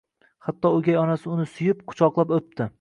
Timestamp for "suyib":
1.53-1.87